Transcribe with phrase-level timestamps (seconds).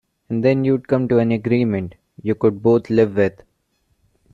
[0.29, 1.93] And then you'd come to an agreement
[2.23, 3.43] you could both live with.